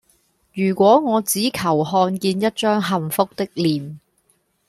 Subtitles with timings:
[0.55, 3.97] 如果我只求看見一張幸福的臉